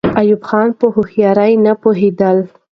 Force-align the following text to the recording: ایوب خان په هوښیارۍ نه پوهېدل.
ایوب 0.21 0.41
خان 0.49 0.69
په 0.79 0.85
هوښیارۍ 0.95 1.53
نه 1.65 1.73
پوهېدل. 1.81 2.37